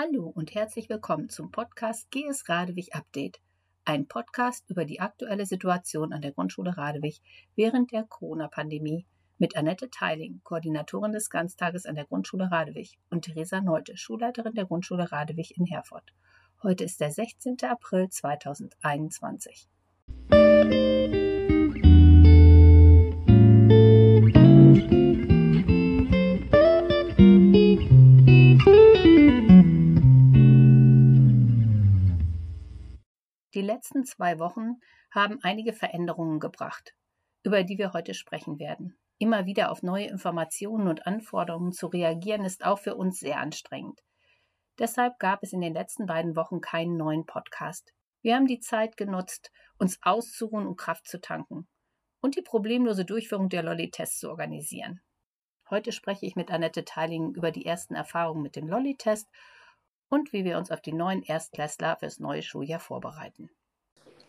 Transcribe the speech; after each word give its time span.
Hallo 0.00 0.30
und 0.32 0.54
herzlich 0.54 0.88
willkommen 0.88 1.28
zum 1.28 1.50
Podcast 1.50 2.08
GS 2.12 2.48
Radewig 2.48 2.94
Update. 2.94 3.40
Ein 3.84 4.06
Podcast 4.06 4.64
über 4.70 4.84
die 4.84 5.00
aktuelle 5.00 5.44
Situation 5.44 6.12
an 6.12 6.22
der 6.22 6.30
Grundschule 6.30 6.76
Radewig 6.76 7.20
während 7.56 7.90
der 7.90 8.04
Corona-Pandemie 8.04 9.06
mit 9.38 9.56
Annette 9.56 9.90
Teiling, 9.90 10.40
Koordinatorin 10.44 11.10
des 11.10 11.30
Ganztages 11.30 11.84
an 11.84 11.96
der 11.96 12.04
Grundschule 12.04 12.48
Radewig 12.48 12.96
und 13.10 13.22
Theresa 13.22 13.60
Neute, 13.60 13.96
Schulleiterin 13.96 14.54
der 14.54 14.66
Grundschule 14.66 15.10
Radewig 15.10 15.58
in 15.58 15.66
Herford. 15.66 16.12
Heute 16.62 16.84
ist 16.84 17.00
der 17.00 17.10
16. 17.10 17.56
April 17.64 18.08
2021. 18.08 19.68
Die 33.58 33.64
letzten 33.64 34.04
zwei 34.04 34.38
Wochen 34.38 34.76
haben 35.10 35.40
einige 35.42 35.72
Veränderungen 35.72 36.38
gebracht, 36.38 36.94
über 37.42 37.64
die 37.64 37.76
wir 37.76 37.92
heute 37.92 38.14
sprechen 38.14 38.60
werden. 38.60 38.96
Immer 39.18 39.46
wieder 39.46 39.72
auf 39.72 39.82
neue 39.82 40.06
Informationen 40.06 40.86
und 40.86 41.08
Anforderungen 41.08 41.72
zu 41.72 41.88
reagieren, 41.88 42.44
ist 42.44 42.64
auch 42.64 42.78
für 42.78 42.94
uns 42.94 43.18
sehr 43.18 43.40
anstrengend. 43.40 44.00
Deshalb 44.78 45.18
gab 45.18 45.42
es 45.42 45.52
in 45.52 45.60
den 45.60 45.74
letzten 45.74 46.06
beiden 46.06 46.36
Wochen 46.36 46.60
keinen 46.60 46.96
neuen 46.96 47.26
Podcast. 47.26 47.92
Wir 48.22 48.36
haben 48.36 48.46
die 48.46 48.60
Zeit 48.60 48.96
genutzt, 48.96 49.50
uns 49.76 49.98
auszuruhen 50.02 50.68
und 50.68 50.76
Kraft 50.76 51.08
zu 51.08 51.20
tanken 51.20 51.66
und 52.20 52.36
die 52.36 52.42
problemlose 52.42 53.04
Durchführung 53.04 53.48
der 53.48 53.64
Lolli-Tests 53.64 54.20
zu 54.20 54.30
organisieren. 54.30 55.00
Heute 55.68 55.90
spreche 55.90 56.26
ich 56.26 56.36
mit 56.36 56.52
Annette 56.52 56.84
Teiling 56.84 57.34
über 57.34 57.50
die 57.50 57.66
ersten 57.66 57.96
Erfahrungen 57.96 58.42
mit 58.42 58.54
dem 58.54 58.68
Lolli-Test 58.68 59.28
und 60.08 60.32
wie 60.32 60.44
wir 60.44 60.58
uns 60.58 60.70
auf 60.70 60.80
die 60.80 60.92
neuen 60.92 61.22
Erstklässler 61.22 61.96
fürs 61.96 62.20
neue 62.20 62.42
Schuljahr 62.42 62.80
vorbereiten. 62.80 63.50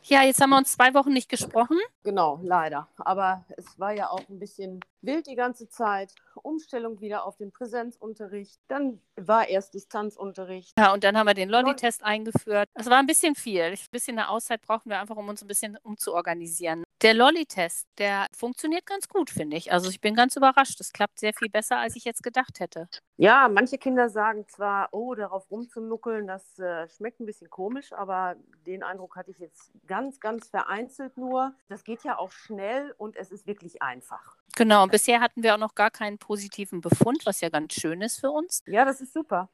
Ja, 0.04 0.24
jetzt 0.24 0.42
haben 0.42 0.52
wir 0.52 0.58
uns 0.58 0.72
zwei 0.72 0.94
Wochen 0.94 1.12
nicht 1.12 1.30
gesprochen. 1.30 1.78
Genau, 2.04 2.40
leider. 2.42 2.88
Aber 2.98 3.46
es 3.58 3.78
war 3.78 3.92
ja 3.92 4.10
auch 4.10 4.28
ein 4.30 4.40
bisschen 4.40 4.80
wild 5.02 5.28
die 5.28 5.36
ganze 5.36 5.68
Zeit. 5.68 6.14
Umstellung 6.36 7.02
wieder 7.02 7.26
auf 7.26 7.36
den 7.36 7.52
Präsenzunterricht. 7.52 8.60
Dann 8.70 9.02
war 9.18 9.48
erst 9.50 9.74
Distanzunterricht. 9.74 10.74
Ja, 10.80 10.94
und 10.94 11.04
dann 11.04 11.18
haben 11.18 11.28
wir 11.28 11.34
den 11.34 11.50
Lolli-Test 11.50 12.04
eingeführt. 12.04 12.70
Es 12.74 12.90
war 12.90 12.98
ein 12.98 13.08
bisschen 13.08 13.36
viel. 13.36 13.62
Ein 13.62 13.78
bisschen 13.92 14.18
eine 14.18 14.30
Auszeit 14.30 14.62
brauchen 14.62 14.90
wir 14.90 15.00
einfach, 15.00 15.18
um 15.18 15.28
uns 15.28 15.42
ein 15.42 15.48
bisschen 15.48 15.78
umzuorganisieren. 15.84 16.84
Der 17.02 17.14
Lolli-Test, 17.14 17.88
der 17.98 18.28
funktioniert 18.36 18.86
ganz 18.86 19.08
gut, 19.08 19.30
finde 19.30 19.56
ich. 19.56 19.72
Also 19.72 19.90
ich 19.90 20.02
bin 20.02 20.16
ganz 20.16 20.36
überrascht. 20.36 20.82
Es 20.82 20.92
klappt 20.92 21.20
sehr 21.20 21.34
viel 21.34 21.50
besser, 21.50 21.78
als 21.78 21.96
ich 21.96 22.04
jetzt 22.04 22.24
gedacht 22.24 22.60
hätte. 22.60 22.90
Ja, 23.16 23.48
manche 23.48 23.78
Kinder 23.78 24.10
sagen 24.10 24.46
zwar, 24.50 24.90
oh, 24.92 25.16
darauf 25.16 25.50
rumzunuckeln, 25.50 26.28
das 26.28 26.60
äh, 26.60 26.90
schmeckt 26.90 27.22
ein 27.22 27.26
bisschen 27.26 27.50
komisch, 27.50 27.94
aber 27.94 28.36
den 28.68 28.84
Eindruck 28.84 29.16
hatte 29.16 29.32
ich 29.32 29.40
jetzt 29.40 29.72
ganz, 29.88 30.20
ganz 30.20 30.50
vereinzelt 30.50 31.18
nur. 31.18 31.54
Das 31.70 31.86
geht 31.86 32.04
ja 32.04 32.18
auch 32.18 32.34
schnell 32.34 32.94
und 32.98 33.16
es 33.16 33.32
ist 33.32 33.48
wirklich 33.48 33.82
einfach. 33.82 34.36
Genau, 34.58 34.84
und 34.84 34.92
bisher 34.92 35.22
hatten 35.22 35.42
wir 35.42 35.54
auch 35.54 35.60
noch 35.60 35.76
gar 35.76 35.92
keinen 35.92 36.18
positiven 36.18 36.82
Befund, 36.82 37.26
was 37.26 37.40
ja 37.40 37.48
ganz 37.48 37.76
schön 37.76 38.02
ist 38.02 38.20
für 38.20 38.32
uns. 38.32 38.62
Ja, 38.68 38.84
das 38.84 39.00
ist 39.00 39.14
super. 39.14 39.50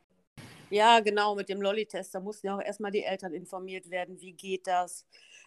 Ja, 0.71 0.99
genau, 0.99 1.35
mit 1.35 1.47
dem 1.49 1.61
Lolli-Test, 1.61 2.15
da 2.15 2.19
mussten 2.19 2.47
ja 2.47 2.55
auch 2.55 2.61
erstmal 2.61 2.89
die 2.89 3.03
Eltern 3.03 3.33
informiert 3.33 3.91
werden, 3.91 4.19
wie 4.19 4.33
geht 4.33 4.65
das. 4.65 5.05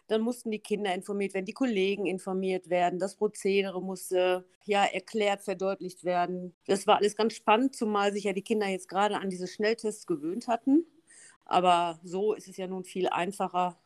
Dann 0.09 0.23
mussten 0.23 0.51
die 0.51 0.59
Kinder 0.59 0.95
informiert 0.95 1.35
werden, 1.35 1.45
die 1.45 1.53
Kollegen 1.53 2.07
informiert 2.07 2.71
werden. 2.71 2.99
Das 2.99 3.15
Prozedere 3.15 3.81
musste 3.81 4.45
ja 4.65 4.85
erklärt, 4.85 5.43
verdeutlicht 5.43 6.05
werden. 6.05 6.55
Das 6.67 6.87
war 6.87 6.97
alles 6.97 7.15
ganz 7.15 7.35
spannend, 7.35 7.77
zumal 7.77 8.13
sich 8.13 8.25
ja 8.25 8.33
die 8.33 8.43
Kinder 8.43 8.67
jetzt 8.67 8.89
gerade 8.89 9.19
an 9.19 9.31
diese 9.31 9.47
Schnelltests 9.47 10.07
gewöhnt 10.07 10.49
hatten. 10.49 10.87
Aber 11.45 12.01
so 12.03 12.35
ist 12.35 12.49
es 12.49 12.57
ja 12.57 12.67
nun 12.67 12.85
viel 12.85 13.09
einfacher. 13.09 13.79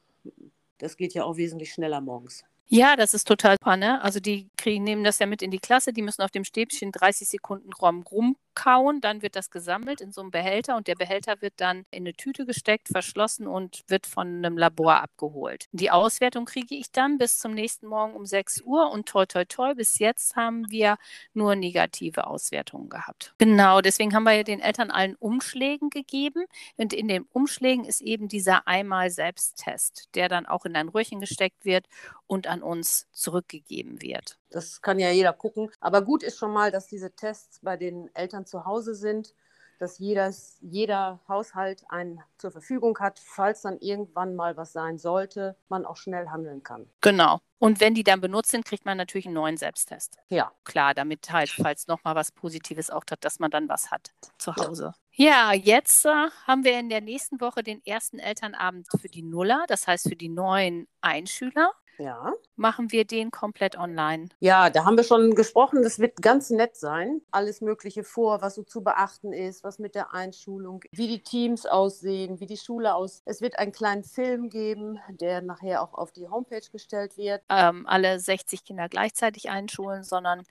Das 0.79 0.97
geht 0.97 1.15
ja 1.15 1.25
auch 1.25 1.37
wesentlich 1.37 1.73
schneller 1.73 2.01
morgens. 2.01 2.45
Ja, 2.75 2.97
das 2.97 3.13
ist 3.13 3.29
total 3.29 3.57
spannend. 3.61 4.03
Also 4.03 4.19
die 4.19 4.49
kriegen, 4.57 4.83
nehmen 4.83 5.05
das 5.05 5.19
ja 5.19 5.27
mit 5.27 5.43
in 5.43 5.51
die 5.51 5.59
Klasse, 5.59 5.93
die 5.93 6.01
müssen 6.01 6.23
auf 6.23 6.31
dem 6.31 6.45
Stäbchen 6.45 6.91
30 6.91 7.29
Sekunden 7.29 7.71
rum, 7.75 8.37
rumkauen, 8.53 9.01
dann 9.01 9.23
wird 9.23 9.37
das 9.37 9.51
gesammelt 9.51 10.01
in 10.01 10.13
so 10.13 10.21
einem 10.21 10.31
Behälter 10.31 10.77
und 10.77 10.87
der 10.87 10.95
Behälter 10.95 11.41
wird 11.41 11.55
dann 11.57 11.85
in 11.91 12.03
eine 12.03 12.15
Tüte 12.15 12.47
gesteckt, 12.47 12.89
verschlossen 12.89 13.47
und 13.47 13.85
wird 13.89 14.07
von 14.07 14.29
einem 14.29 14.59
Labor 14.59 15.03
abgeholt. 15.03 15.69
Die 15.73 15.91
Auswertung 15.91 16.45
kriege 16.45 16.75
ich 16.75 16.93
dann 16.93 17.19
bis 17.19 17.39
zum 17.39 17.53
nächsten 17.55 17.87
Morgen 17.87 18.15
um 18.15 18.27
6 18.27 18.63
Uhr 18.63 18.91
und 18.91 19.09
toi 19.09 19.27
toi 19.27 19.45
toi, 19.45 19.75
bis 19.75 19.99
jetzt 19.99 20.37
haben 20.37 20.71
wir 20.71 20.97
nur 21.35 21.57
negative 21.57 22.27
Auswertungen 22.27 22.89
gehabt. 22.89 23.35
Genau, 23.39 23.81
deswegen 23.81 24.15
haben 24.15 24.25
wir 24.25 24.33
ja 24.33 24.43
den 24.43 24.61
Eltern 24.61 24.91
allen 24.91 25.17
Umschlägen 25.17 25.91
gegeben 25.91 26.45
und 26.77 26.93
in 26.93 27.09
den 27.09 27.23
Umschlägen 27.33 27.85
ist 27.85 28.01
eben 28.01 28.29
dieser 28.29 28.67
einmal 28.67 29.11
Selbsttest, 29.11 30.09
der 30.15 30.29
dann 30.29 30.47
auch 30.47 30.65
in 30.65 30.77
ein 30.77 30.89
Röhrchen 30.89 31.21
gesteckt 31.21 31.65
wird 31.65 31.87
und 32.27 32.47
an 32.47 32.63
uns 32.63 33.09
zurückgegeben 33.13 34.01
wird. 34.03 34.39
Das 34.53 34.81
kann 34.83 34.99
ja 34.99 35.11
jeder 35.11 35.33
gucken. 35.33 35.71
Aber 35.81 36.03
gut 36.03 36.23
ist 36.23 36.39
schon 36.39 36.53
mal, 36.53 36.71
dass 36.71 36.87
diese 36.87 37.11
Tests 37.11 37.61
bei 37.63 37.77
den 37.77 38.15
Eltern 38.15 38.47
zu 38.47 38.65
Hause 38.65 38.95
sind, 38.95 39.35
dass 39.83 39.99
jedes, 39.99 40.59
jeder 40.61 41.19
Haushalt 41.27 41.83
einen 41.89 42.23
zur 42.39 42.53
Verfügung 42.53 42.97
hat, 43.01 43.19
falls 43.19 43.63
dann 43.63 43.79
irgendwann 43.79 44.37
mal 44.37 44.57
was 44.57 44.73
sein 44.73 44.97
sollte, 44.97 45.57
man 45.69 45.85
auch 45.85 45.97
schnell 45.97 46.29
handeln 46.29 46.63
kann. 46.63 46.89
Genau. 47.01 47.41
Und 47.59 47.81
wenn 47.81 47.95
die 47.95 48.05
dann 48.05 48.21
benutzt 48.21 48.53
sind, 48.53 48.65
kriegt 48.65 48.85
man 48.85 48.97
natürlich 48.97 49.27
einen 49.27 49.35
neuen 49.35 49.57
Selbsttest. 49.57 50.19
Ja. 50.29 50.53
Klar, 50.63 50.95
damit 50.95 51.33
halt, 51.33 51.51
falls 51.51 51.89
nochmal 51.89 52.15
was 52.15 52.31
Positives 52.31 52.91
auch 52.91 53.03
hat, 53.11 53.25
dass 53.25 53.41
man 53.41 53.51
dann 53.51 53.69
was 53.69 53.91
hat 53.91 54.13
zu 54.39 54.55
Hause. 54.55 54.95
Ja, 55.13 55.53
jetzt 55.53 56.07
äh, 56.07 56.29
haben 56.47 56.63
wir 56.63 56.79
in 56.79 56.89
der 56.89 57.01
nächsten 57.01 57.41
Woche 57.41 57.65
den 57.65 57.85
ersten 57.85 58.21
Elternabend 58.21 58.87
für 59.01 59.09
die 59.09 59.23
Nuller, 59.23 59.65
das 59.67 59.89
heißt 59.89 60.09
für 60.09 60.17
die 60.17 60.29
neuen 60.29 60.87
Einschüler. 61.01 61.73
Ja. 61.99 62.33
Machen 62.57 62.93
wir 62.93 63.05
den 63.05 63.31
komplett 63.31 63.79
online? 63.79 64.29
Ja, 64.41 64.71
da 64.71 64.85
haben 64.85 64.97
wir 64.97 65.05
schon 65.05 65.35
gesprochen. 65.35 65.83
Das 65.83 65.99
wird 65.99 66.21
ganz 66.23 66.51
nett 66.51 66.77
sein. 66.77 67.21
Alles 67.31 67.61
Mögliche 67.61 68.05
vor, 68.05 68.43
was 68.43 68.55
so 68.55 68.63
zu 68.63 68.83
beachten 68.83 69.33
ist, 69.33 69.65
was 69.65 69.79
mit 69.79 69.95
der 69.95 70.13
Einschulung, 70.15 70.83
wie 70.91 71.09
die 71.09 71.23
Teams 71.23 71.67
aussehen, 71.67 72.41
wie 72.41 72.47
die 72.47 72.57
Schule 72.57 72.95
aussieht. 72.95 73.23
Es 73.27 73.41
wird 73.41 73.59
einen 73.59 73.73
kleinen 73.73 74.05
Film 74.05 74.49
geben, 74.49 74.99
der 75.09 75.43
nachher 75.43 75.83
auch 75.83 75.95
auf 75.95 76.13
die 76.13 76.29
Homepage 76.29 76.67
gestellt 76.71 77.17
wird. 77.17 77.43
Ähm, 77.49 77.87
alle 77.87 78.19
60 78.19 78.65
Kinder 78.65 78.89
gleichzeitig 78.89 79.51
einschulen, 79.51 80.03
sondern 80.03 80.43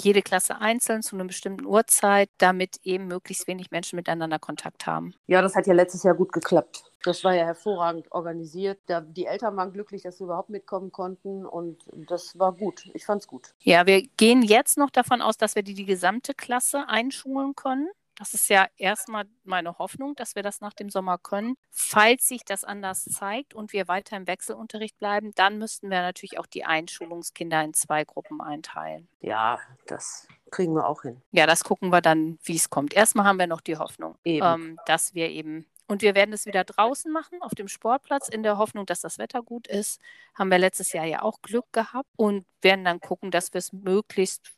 jede 0.00 0.22
Klasse 0.22 0.58
einzeln 0.60 1.02
zu 1.02 1.16
einer 1.16 1.24
bestimmten 1.24 1.66
Uhrzeit, 1.66 2.30
damit 2.38 2.78
eben 2.82 3.06
möglichst 3.06 3.46
wenig 3.46 3.70
Menschen 3.70 3.96
miteinander 3.96 4.38
Kontakt 4.38 4.86
haben. 4.86 5.14
Ja, 5.26 5.42
das 5.42 5.54
hat 5.54 5.66
ja 5.66 5.74
letztes 5.74 6.02
Jahr 6.02 6.14
gut 6.14 6.32
geklappt. 6.32 6.89
Das 7.04 7.24
war 7.24 7.34
ja 7.34 7.44
hervorragend 7.44 8.12
organisiert. 8.12 8.78
die 8.88 9.26
Eltern 9.26 9.56
waren 9.56 9.72
glücklich, 9.72 10.02
dass 10.02 10.18
sie 10.18 10.24
überhaupt 10.24 10.50
mitkommen 10.50 10.92
konnten 10.92 11.46
und 11.46 11.82
das 12.08 12.38
war 12.38 12.52
gut. 12.52 12.90
Ich 12.94 13.06
fand 13.06 13.22
es 13.22 13.28
gut. 13.28 13.54
Ja, 13.60 13.86
wir 13.86 14.02
gehen 14.16 14.42
jetzt 14.42 14.76
noch 14.76 14.90
davon 14.90 15.22
aus, 15.22 15.36
dass 15.36 15.54
wir 15.54 15.62
die, 15.62 15.74
die 15.74 15.86
gesamte 15.86 16.34
Klasse 16.34 16.88
einschulen 16.88 17.54
können. 17.54 17.88
Das 18.20 18.34
ist 18.34 18.50
ja 18.50 18.68
erstmal 18.76 19.24
meine 19.44 19.78
Hoffnung, 19.78 20.14
dass 20.14 20.34
wir 20.34 20.42
das 20.42 20.60
nach 20.60 20.74
dem 20.74 20.90
Sommer 20.90 21.16
können. 21.16 21.56
Falls 21.70 22.28
sich 22.28 22.44
das 22.44 22.64
anders 22.64 23.06
zeigt 23.06 23.54
und 23.54 23.72
wir 23.72 23.88
weiter 23.88 24.14
im 24.14 24.26
Wechselunterricht 24.26 24.98
bleiben, 24.98 25.32
dann 25.36 25.56
müssten 25.56 25.88
wir 25.88 26.02
natürlich 26.02 26.38
auch 26.38 26.44
die 26.44 26.66
Einschulungskinder 26.66 27.64
in 27.64 27.72
zwei 27.72 28.04
Gruppen 28.04 28.42
einteilen. 28.42 29.08
Ja, 29.20 29.58
das 29.86 30.28
kriegen 30.50 30.74
wir 30.74 30.86
auch 30.86 31.00
hin. 31.00 31.22
Ja, 31.32 31.46
das 31.46 31.64
gucken 31.64 31.88
wir 31.88 32.02
dann, 32.02 32.38
wie 32.42 32.56
es 32.56 32.68
kommt. 32.68 32.92
Erstmal 32.92 33.24
haben 33.24 33.38
wir 33.38 33.46
noch 33.46 33.62
die 33.62 33.78
Hoffnung, 33.78 34.18
ähm, 34.26 34.78
dass 34.84 35.14
wir 35.14 35.30
eben 35.30 35.64
und 35.90 36.02
wir 36.02 36.14
werden 36.14 36.32
es 36.32 36.46
wieder 36.46 36.62
draußen 36.62 37.10
machen, 37.10 37.42
auf 37.42 37.52
dem 37.52 37.66
Sportplatz, 37.66 38.28
in 38.28 38.44
der 38.44 38.58
Hoffnung, 38.58 38.86
dass 38.86 39.00
das 39.00 39.18
Wetter 39.18 39.42
gut 39.42 39.66
ist. 39.66 40.00
Haben 40.36 40.48
wir 40.48 40.58
letztes 40.58 40.92
Jahr 40.92 41.04
ja 41.04 41.22
auch 41.22 41.42
Glück 41.42 41.66
gehabt 41.72 42.08
und 42.16 42.46
werden 42.62 42.84
dann 42.84 43.00
gucken, 43.00 43.32
dass 43.32 43.52
wir 43.52 43.58
es 43.58 43.72
möglichst 43.72 44.52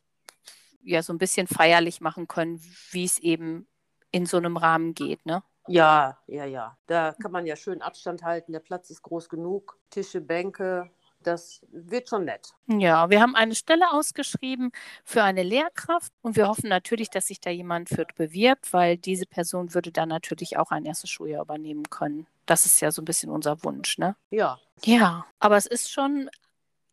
ja 0.83 1.03
so 1.03 1.11
ein 1.11 1.19
bisschen 1.19 1.47
feierlich 1.47 2.03
machen 2.03 2.29
können, 2.29 2.61
wie 2.91 3.05
es 3.05 3.19
eben 3.19 3.67
in 4.11 4.27
so 4.27 4.37
einem 4.37 4.59
Rahmen 4.59 4.93
geht, 4.93 5.25
ne? 5.25 5.43
Ja, 5.69 6.19
ja, 6.27 6.45
ja. 6.45 6.77
Da 6.87 7.13
kann 7.13 7.33
man 7.33 7.47
ja 7.47 7.57
schön 7.57 7.81
Abstand 7.81 8.23
halten. 8.25 8.53
Der 8.53 8.61
Platz 8.61 8.91
ist 8.91 9.01
groß 9.01 9.31
genug. 9.31 9.79
Tische, 9.89 10.21
Bänke, 10.21 10.91
das 11.23 11.61
wird 11.71 12.09
schon 12.09 12.25
nett. 12.25 12.53
Ja, 12.67 13.11
wir 13.11 13.21
haben 13.21 13.35
eine 13.35 13.55
Stelle 13.55 13.91
ausgeschrieben 13.93 14.73
für 15.05 15.23
eine 15.23 15.43
Lehrkraft 15.43 16.13
und 16.23 16.37
wir 16.37 16.49
hoffen 16.49 16.69
natürlich, 16.69 17.11
dass 17.11 17.27
sich 17.29 17.41
da 17.41 17.51
jemand 17.51 17.89
für 17.89 18.07
bewirbt, 18.17 18.73
weil 18.73 18.97
diese 18.97 19.27
Person 19.27 19.75
würde 19.75 19.93
dann 19.93 20.09
natürlich 20.09 20.57
auch 20.57 20.71
ein 20.71 20.85
erstes 20.85 21.11
Schuljahr 21.11 21.43
übernehmen 21.43 21.89
können. 21.91 22.27
Das 22.47 22.67
ist 22.67 22.81
ja 22.81 22.91
so 22.91 23.03
ein 23.03 23.05
bisschen 23.05 23.31
unser 23.31 23.63
Wunsch, 23.65 23.99
ne? 23.99 24.17
Ja. 24.31 24.59
Ja, 24.85 25.27
aber 25.39 25.57
es 25.57 25.67
ist 25.67 25.91
schon 25.91 26.29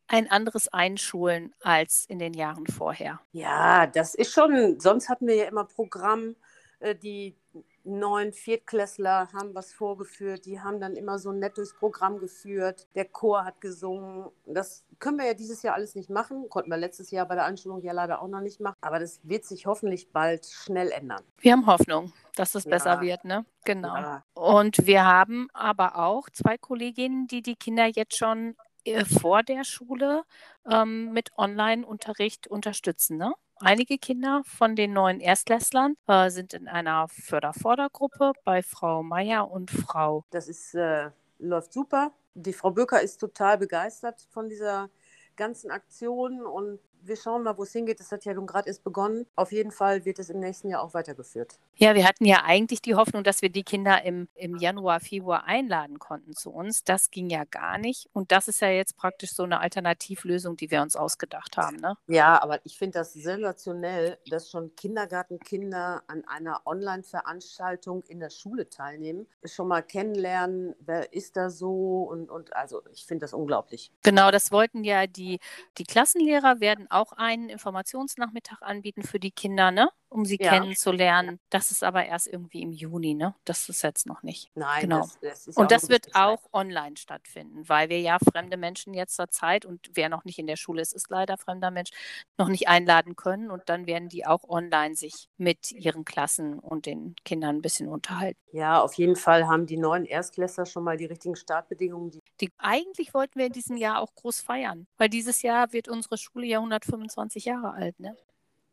ein 0.07 0.29
anderes 0.29 0.67
Einschulen 0.67 1.53
als 1.61 2.05
in 2.07 2.19
den 2.19 2.33
Jahren 2.33 2.67
vorher. 2.67 3.19
Ja, 3.31 3.87
das 3.87 4.15
ist 4.15 4.33
schon, 4.33 4.79
sonst 4.79 5.09
hatten 5.09 5.27
wir 5.27 5.35
ja 5.35 5.45
immer 5.45 5.65
Programm, 5.65 6.35
äh, 6.79 6.95
die 6.95 7.35
neun 7.83 8.33
Viertklässler 8.33 9.29
haben 9.33 9.55
was 9.55 9.73
vorgeführt, 9.73 10.45
die 10.45 10.59
haben 10.59 10.79
dann 10.79 10.95
immer 10.95 11.19
so 11.19 11.31
nett 11.31 11.57
durchs 11.57 11.73
Programm 11.73 12.19
geführt, 12.19 12.87
der 12.95 13.05
Chor 13.05 13.45
hat 13.45 13.61
gesungen. 13.61 14.29
Das 14.45 14.85
können 14.99 15.17
wir 15.17 15.25
ja 15.25 15.33
dieses 15.33 15.61
Jahr 15.61 15.75
alles 15.75 15.95
nicht 15.95 16.09
machen, 16.09 16.49
konnten 16.49 16.69
wir 16.69 16.77
letztes 16.77 17.11
Jahr 17.11 17.27
bei 17.27 17.35
der 17.35 17.45
Anschulung 17.45 17.81
ja 17.81 17.93
leider 17.93 18.21
auch 18.21 18.27
noch 18.27 18.41
nicht 18.41 18.59
machen, 18.59 18.77
aber 18.81 18.99
das 18.99 19.19
wird 19.23 19.45
sich 19.45 19.65
hoffentlich 19.65 20.11
bald 20.11 20.45
schnell 20.45 20.91
ändern. 20.91 21.23
Wir 21.39 21.53
haben 21.53 21.65
Hoffnung, 21.65 22.13
dass 22.35 22.55
es 22.55 22.65
ja. 22.65 22.71
besser 22.71 23.01
wird, 23.01 23.23
ne? 23.23 23.45
Genau. 23.65 23.95
Ja. 23.95 24.23
Und 24.33 24.85
wir 24.85 25.05
haben 25.05 25.47
aber 25.53 25.97
auch 25.97 26.29
zwei 26.29 26.57
Kolleginnen, 26.57 27.27
die 27.27 27.41
die 27.41 27.55
Kinder 27.55 27.85
jetzt 27.85 28.17
schon 28.17 28.55
äh, 28.85 29.05
vor 29.05 29.43
der 29.43 29.63
Schule 29.63 30.23
ähm, 30.69 31.11
mit 31.11 31.31
Online-Unterricht 31.37 32.47
unterstützen, 32.47 33.17
ne? 33.17 33.33
Einige 33.61 33.97
Kinder 33.97 34.41
von 34.45 34.77
den 34.77 34.94
neuen 34.94 35.19
Erstklässlern 35.19 35.95
äh, 36.07 36.29
sind 36.29 36.53
in 36.53 36.69
einer 36.69 37.07
Fördervordergruppe 37.09 38.31
bei 38.45 38.63
Frau 38.63 39.03
Meier 39.03 39.51
und 39.51 39.69
Frau. 39.69 40.23
Das 40.29 40.47
ist, 40.47 40.73
äh, 40.75 41.09
läuft 41.39 41.73
super. 41.73 42.13
Die 42.35 42.53
Frau 42.53 42.71
Böker 42.71 43.01
ist 43.01 43.17
total 43.17 43.57
begeistert 43.57 44.25
von 44.29 44.47
dieser 44.47 44.89
ganzen 45.35 45.71
Aktion 45.71 46.41
und 46.41 46.79
wir 47.01 47.15
schauen 47.15 47.43
mal, 47.43 47.57
wo 47.57 47.63
es 47.63 47.71
hingeht. 47.71 47.99
Das 47.99 48.11
hat 48.11 48.25
ja 48.25 48.33
nun 48.33 48.47
gerade 48.47 48.67
erst 48.67 48.83
begonnen. 48.83 49.25
Auf 49.35 49.51
jeden 49.51 49.71
Fall 49.71 50.05
wird 50.05 50.19
es 50.19 50.29
im 50.29 50.39
nächsten 50.39 50.69
Jahr 50.69 50.81
auch 50.81 50.93
weitergeführt. 50.93 51.59
Ja, 51.75 51.95
wir 51.95 52.05
hatten 52.05 52.25
ja 52.25 52.43
eigentlich 52.43 52.81
die 52.81 52.95
Hoffnung, 52.95 53.23
dass 53.23 53.41
wir 53.41 53.49
die 53.49 53.63
Kinder 53.63 54.03
im, 54.03 54.27
im 54.35 54.57
Januar, 54.57 54.99
Februar 54.99 55.45
einladen 55.45 55.99
konnten 55.99 56.33
zu 56.33 56.51
uns. 56.51 56.83
Das 56.83 57.09
ging 57.09 57.29
ja 57.29 57.43
gar 57.45 57.77
nicht. 57.77 58.09
Und 58.13 58.31
das 58.31 58.47
ist 58.47 58.61
ja 58.61 58.69
jetzt 58.69 58.97
praktisch 58.97 59.33
so 59.33 59.43
eine 59.43 59.59
Alternativlösung, 59.59 60.57
die 60.57 60.71
wir 60.71 60.81
uns 60.81 60.95
ausgedacht 60.95 61.57
haben. 61.57 61.77
Ne? 61.77 61.95
Ja, 62.07 62.41
aber 62.41 62.59
ich 62.65 62.77
finde 62.77 62.99
das 62.99 63.13
sensationell, 63.13 64.17
dass 64.29 64.49
schon 64.49 64.75
Kindergartenkinder 64.75 66.03
an 66.07 66.23
einer 66.27 66.61
Online-Veranstaltung 66.65 68.03
in 68.07 68.19
der 68.19 68.29
Schule 68.29 68.69
teilnehmen, 68.69 69.27
schon 69.45 69.67
mal 69.67 69.81
kennenlernen, 69.81 70.75
wer 70.79 71.13
ist 71.13 71.37
da 71.37 71.49
so 71.49 72.03
und, 72.03 72.29
und 72.29 72.55
also 72.55 72.81
ich 72.91 73.05
finde 73.05 73.23
das 73.23 73.33
unglaublich. 73.33 73.91
Genau, 74.03 74.31
das 74.31 74.51
wollten 74.51 74.83
ja 74.83 75.07
die, 75.07 75.39
die 75.77 75.83
Klassenlehrer 75.83 76.59
werden 76.59 76.88
auch 76.89 77.13
einen 77.13 77.50
Informationsnachmittag 77.50 78.62
anbieten 78.62 79.03
für 79.03 79.19
die 79.19 79.31
Kinder, 79.31 79.71
ne? 79.71 79.89
um 80.09 80.25
sie 80.25 80.38
ja. 80.39 80.50
kennenzulernen. 80.50 81.39
Das 81.50 81.71
ist 81.71 81.83
aber 81.83 82.06
erst 82.06 82.27
irgendwie 82.27 82.62
im 82.62 82.71
Juni, 82.71 83.13
ne? 83.13 83.36
Das 83.45 83.69
ist 83.69 83.83
jetzt 83.83 84.07
noch 84.07 84.24
nicht. 84.24 84.51
Nein, 84.56 84.81
genau. 84.81 85.01
Das, 85.01 85.19
das 85.21 85.47
ist 85.47 85.57
und 85.57 85.71
das 85.71 85.89
wird 85.89 86.15
auch 86.15 86.39
online 86.51 86.97
stattfinden, 86.97 87.69
weil 87.69 87.89
wir 87.89 88.00
ja 88.01 88.18
fremde 88.31 88.57
Menschen 88.57 88.94
jetzt 88.94 89.15
zur 89.15 89.30
Zeit 89.30 89.65
und 89.65 89.91
wer 89.94 90.09
noch 90.09 90.25
nicht 90.25 90.39
in 90.39 90.47
der 90.47 90.56
Schule 90.56 90.81
ist, 90.81 90.94
ist 90.94 91.09
leider 91.09 91.38
fremder 91.38 91.71
Mensch, 91.71 91.91
noch 92.38 92.47
nicht 92.47 92.68
einladen 92.68 93.15
können. 93.15 93.51
Und 93.51 93.63
dann 93.68 93.85
werden 93.85 94.09
die 94.09 94.25
auch 94.25 94.44
online 94.50 94.95
sich 94.95 95.30
mit 95.38 95.71
ihren 95.71 96.06
Klassen 96.06 96.59
und 96.59 96.85
den 96.85 97.15
Kindern 97.24 97.57
ein 97.57 97.62
bisschen 97.62 97.88
unterhalten. 97.88 98.39
Ja, 98.51 98.81
auf 98.81 98.95
jeden 98.95 99.15
Fall 99.15 99.47
haben 99.47 99.68
die 99.68 99.77
neuen 99.77 100.06
Erstklässler 100.06 100.65
schon 100.65 100.83
mal 100.83 100.97
die 100.97 101.06
richtigen 101.06 101.35
Startbedingungen. 101.35 102.09
Die 102.09 102.19
die, 102.41 102.51
eigentlich 102.57 103.13
wollten 103.13 103.39
wir 103.39 103.45
in 103.45 103.51
diesem 103.51 103.77
Jahr 103.77 104.00
auch 104.00 104.13
groß 104.15 104.41
feiern, 104.41 104.88
weil 104.97 105.09
dieses 105.09 105.41
Jahr 105.41 105.74
wird 105.74 105.88
unsere 105.88 106.18
Schule 106.18 106.45
ja 106.45 106.59
125 106.59 107.45
Jahre 107.45 107.74
alt, 107.74 108.00
ne? 108.00 108.15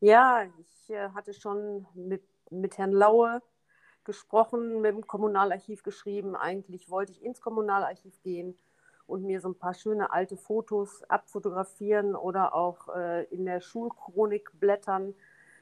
Ja, 0.01 0.45
ich 0.59 0.91
äh, 0.91 1.09
hatte 1.11 1.33
schon 1.33 1.87
mit, 1.95 2.23
mit 2.51 2.79
Herrn 2.79 2.93
Laue 2.93 3.43
gesprochen, 4.05 4.81
mit 4.81 4.95
dem 4.95 5.07
Kommunalarchiv 5.07 5.83
geschrieben. 5.83 6.37
Eigentlich 6.37 6.91
wollte 6.91 7.13
ich 7.13 7.23
ins 7.23 7.41
Kommunalarchiv 7.41 8.21
gehen 8.23 8.57
und 9.07 9.25
mir 9.25 9.41
so 9.41 9.49
ein 9.49 9.59
paar 9.59 9.75
schöne 9.75 10.13
alte 10.13 10.37
Fotos 10.37 11.03
abfotografieren 11.05 12.15
oder 12.15 12.55
auch 12.55 12.89
äh, 12.95 13.25
in 13.25 13.47
der 13.47 13.61
Schulchronik 13.61 14.51
blättern. 14.61 15.15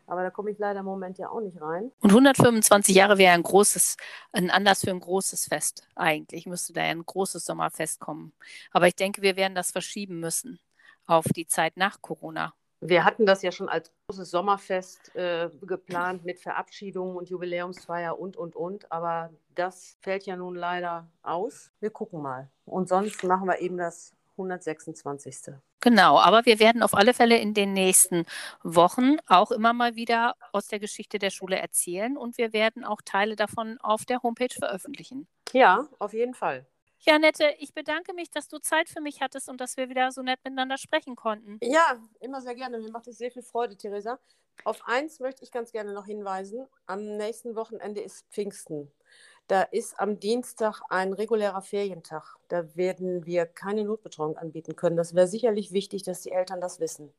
Aber 0.07 0.23
da 0.23 0.31
komme 0.31 0.51
ich 0.51 0.59
leider 0.59 0.81
im 0.81 0.87
Moment 0.87 1.19
ja 1.19 1.29
auch 1.31 1.41
nicht 1.41 1.61
rein. 1.61 1.91
Und 2.01 2.11
125 2.11 2.95
Jahre 2.95 3.19
wäre 3.19 3.35
ein 3.35 3.43
großes, 3.43 3.97
ein 4.33 4.51
Anlass 4.51 4.81
für 4.81 4.91
ein 4.91 5.01
großes 5.01 5.47
Fest 5.47 5.87
eigentlich. 5.95 6.47
Müsste 6.47 6.73
da 6.73 6.83
ja 6.83 6.91
ein 6.91 7.07
großes 7.07 7.45
Sommerfest 7.45 8.01
kommen. 8.01 8.33
Aber 8.73 8.87
ich 8.87 8.97
denke, 8.97 9.23
wir 9.23 9.37
werden 9.37 9.55
das 9.55 9.71
verschieben 9.71 10.21
müssen 10.21 10.59
auf 11.07 11.25
die 11.35 11.47
Zeit 11.47 11.77
nach 11.77 12.01
Corona. 12.01 12.55
Wir 12.81 13.05
hatten 13.05 13.25
das 13.25 13.41
ja 13.41 13.51
schon 13.51 13.71
als 13.71 13.91
großes 14.07 14.31
Sommerfest 14.31 15.15
äh, 15.17 15.49
geplant 15.63 16.25
mit 16.25 16.39
Verabschiedungen 16.39 17.17
und 17.17 17.31
Jubiläumsfeier 17.31 18.19
und, 18.19 18.37
und, 18.37 18.55
und. 18.55 18.93
Aber 18.93 19.31
das 19.55 19.97
fällt 20.03 20.27
ja 20.27 20.37
nun 20.37 20.55
leider 20.55 21.09
aus. 21.23 21.71
Wir 21.81 21.89
gucken 21.89 22.21
mal. 22.21 22.51
Und 22.67 22.89
sonst 22.91 23.25
machen 23.25 23.49
wir 23.49 23.59
eben 23.61 23.79
das 23.79 24.13
126. 24.37 25.55
Genau, 25.81 26.19
aber 26.19 26.47
wir 26.47 26.59
werden 26.59 26.83
auf 26.83 26.95
alle 26.95 27.15
Fälle 27.15 27.39
in 27.39 27.55
den 27.55 27.73
nächsten 27.73 28.25
Wochen 28.63 29.17
auch 29.27 29.51
immer 29.51 29.73
mal 29.73 29.97
wieder 29.97 30.35
aus 30.53 30.69
der 30.69 30.81
Geschichte 30.81 31.19
der 31.19 31.31
Schule 31.31 31.59
erzählen 31.59 32.17
und 32.17 32.39
wir 32.39 32.53
werden 32.53 32.85
auch 32.85 33.03
Teile 33.05 33.37
davon 33.37 33.79
auf 33.81 34.05
der 34.05 34.23
Homepage 34.23 34.55
veröffentlichen. 34.55 35.29
Ja, 35.53 35.89
auf 35.99 36.13
jeden 36.13 36.35
Fall. 36.35 36.67
Ja, 37.01 37.19
Nette, 37.19 37.55
ich 37.59 37.75
bedanke 37.75 38.15
mich, 38.15 38.31
dass 38.31 38.49
du 38.49 38.59
Zeit 38.59 38.89
für 38.89 39.03
mich 39.03 39.21
hattest 39.21 39.51
und 39.51 39.61
dass 39.61 39.77
wir 39.77 39.91
wieder 39.91 40.11
so 40.11 40.23
nett 40.23 40.41
miteinander 40.43 40.79
sprechen 40.79 41.17
konnten. 41.17 41.59
Ja, 41.63 42.01
immer 42.21 42.41
sehr 42.41 42.55
gerne. 42.55 42.79
Mir 42.79 42.91
macht 42.91 43.07
es 43.09 43.19
sehr 43.19 43.31
viel 43.31 43.43
Freude, 43.43 43.77
Theresa. 43.77 44.19
Auf 44.65 44.87
eins 44.87 45.21
möchte 45.21 45.43
ich 45.43 45.51
ganz 45.51 45.71
gerne 45.73 45.93
noch 45.93 46.07
hinweisen. 46.07 46.67
Am 46.87 47.17
nächsten 47.19 47.57
Wochenende 47.57 48.01
ist 48.01 48.25
Pfingsten. 48.31 48.91
Da 49.47 49.63
ist 49.63 50.01
am 50.01 50.19
Dienstag 50.21 50.81
ein 50.89 51.13
regulärer 51.13 51.61
Ferientag. 51.61 52.37
Da 52.49 52.75
werden 52.77 53.27
wir 53.27 53.45
keine 53.45 53.85
Notbetreuung 53.85 54.39
anbieten 54.39 54.75
können. 54.75 54.97
Das 54.97 55.15
wäre 55.15 55.27
sicherlich 55.27 55.73
wichtig, 55.73 56.03
dass 56.03 56.23
die 56.23 56.33
Eltern 56.33 56.61
das 56.61 56.81
wissen. 56.81 57.13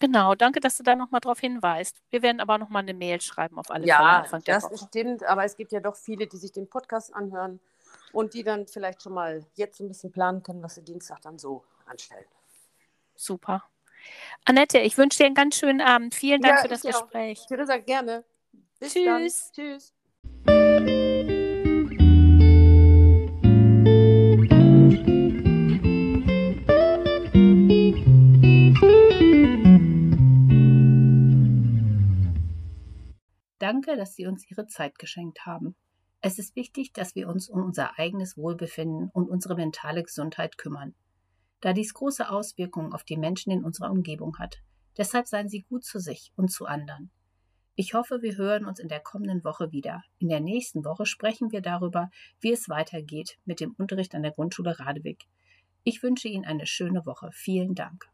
Genau, 0.00 0.34
danke, 0.34 0.60
dass 0.60 0.76
du 0.76 0.82
da 0.82 0.96
nochmal 0.96 1.20
drauf 1.20 1.40
hinweist. 1.40 2.02
Wir 2.10 2.20
werden 2.20 2.40
aber 2.40 2.58
nochmal 2.58 2.82
eine 2.82 2.92
Mail 2.92 3.20
schreiben 3.20 3.58
auf 3.58 3.70
alle 3.70 3.86
ja, 3.86 4.24
Fälle. 4.24 4.42
Ja, 4.46 4.60
das 4.60 4.80
stimmt, 4.88 5.22
aber 5.24 5.44
es 5.44 5.56
gibt 5.56 5.72
ja 5.72 5.80
doch 5.80 5.96
viele, 5.96 6.26
die 6.26 6.36
sich 6.36 6.52
den 6.52 6.68
Podcast 6.68 7.14
anhören 7.14 7.60
und 8.12 8.34
die 8.34 8.42
dann 8.42 8.66
vielleicht 8.66 9.02
schon 9.02 9.14
mal 9.14 9.46
jetzt 9.54 9.80
ein 9.80 9.88
bisschen 9.88 10.12
planen 10.12 10.42
können, 10.42 10.62
was 10.62 10.74
sie 10.74 10.82
Dienstag 10.82 11.22
dann 11.22 11.38
so 11.38 11.64
anstellen. 11.86 12.26
Super. 13.14 13.64
Annette, 14.44 14.78
ich 14.78 14.98
wünsche 14.98 15.18
dir 15.18 15.26
einen 15.26 15.34
ganz 15.34 15.56
schönen 15.56 15.80
Abend. 15.80 16.14
Vielen 16.14 16.42
Dank 16.42 16.56
ja, 16.56 16.62
für 16.62 16.68
das 16.68 16.82
Gespräch. 16.82 17.40
Auch. 17.42 17.46
Theresa, 17.46 17.78
gerne. 17.78 18.24
Bis 18.78 18.92
Tschüss. 18.92 19.52
Dann. 19.56 19.80
Tschüss. 20.44 21.13
Danke, 33.64 33.96
dass 33.96 34.14
Sie 34.14 34.26
uns 34.26 34.44
Ihre 34.50 34.66
Zeit 34.66 34.98
geschenkt 34.98 35.46
haben. 35.46 35.74
Es 36.20 36.38
ist 36.38 36.54
wichtig, 36.54 36.92
dass 36.92 37.14
wir 37.14 37.30
uns 37.30 37.48
um 37.48 37.64
unser 37.64 37.98
eigenes 37.98 38.36
Wohlbefinden 38.36 39.08
und 39.14 39.30
unsere 39.30 39.54
mentale 39.54 40.02
Gesundheit 40.02 40.58
kümmern, 40.58 40.94
da 41.62 41.72
dies 41.72 41.94
große 41.94 42.28
Auswirkungen 42.28 42.92
auf 42.92 43.04
die 43.04 43.16
Menschen 43.16 43.50
in 43.52 43.64
unserer 43.64 43.90
Umgebung 43.90 44.38
hat. 44.38 44.58
Deshalb 44.98 45.26
seien 45.28 45.48
Sie 45.48 45.62
gut 45.62 45.82
zu 45.82 45.98
sich 45.98 46.30
und 46.36 46.52
zu 46.52 46.66
anderen. 46.66 47.10
Ich 47.74 47.94
hoffe, 47.94 48.20
wir 48.20 48.36
hören 48.36 48.66
uns 48.66 48.80
in 48.80 48.88
der 48.88 49.00
kommenden 49.00 49.42
Woche 49.44 49.72
wieder. 49.72 50.02
In 50.18 50.28
der 50.28 50.40
nächsten 50.40 50.84
Woche 50.84 51.06
sprechen 51.06 51.50
wir 51.50 51.62
darüber, 51.62 52.10
wie 52.40 52.52
es 52.52 52.68
weitergeht 52.68 53.38
mit 53.46 53.60
dem 53.60 53.74
Unterricht 53.78 54.14
an 54.14 54.24
der 54.24 54.32
Grundschule 54.32 54.78
Radewig. 54.78 55.24
Ich 55.84 56.02
wünsche 56.02 56.28
Ihnen 56.28 56.44
eine 56.44 56.66
schöne 56.66 57.06
Woche. 57.06 57.30
Vielen 57.32 57.74
Dank. 57.74 58.10